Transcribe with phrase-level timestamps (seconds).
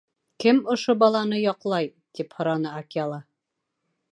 [0.43, 3.21] —Кем ошо баланы яҡлай?— тип һораны Акела.